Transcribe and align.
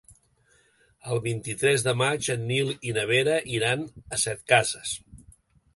El 1.15 1.21
vint-i-tres 1.25 1.85
de 1.89 1.93
maig 2.01 2.31
en 2.35 2.49
Nil 2.53 2.73
i 2.91 2.95
na 2.99 3.07
Vera 3.13 3.37
iran 3.61 3.87
a 4.17 4.21
Setcases. 4.27 4.99